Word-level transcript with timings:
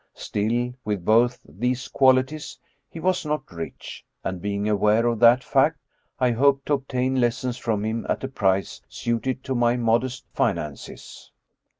Still, 0.15 0.73
with 0.83 1.05
both 1.05 1.45
these 1.47 1.87
qualities, 1.87 2.57
he 2.89 2.99
was 2.99 3.23
not 3.23 3.43
rich, 3.51 4.03
and 4.23 4.41
being 4.41 4.67
aware 4.67 5.05
of 5.05 5.19
that 5.19 5.43
fact, 5.43 5.77
I 6.19 6.31
hoped 6.31 6.65
to 6.65 6.73
obtain 6.73 7.17
lessons 7.21 7.57
from 7.57 7.85
him 7.85 8.07
at 8.09 8.23
a 8.23 8.27
price 8.27 8.81
suited 8.89 9.43
to 9.43 9.53
my 9.53 9.77
modest 9.77 10.25
finances. 10.33 11.31